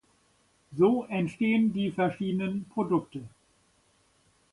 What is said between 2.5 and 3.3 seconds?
Produkte.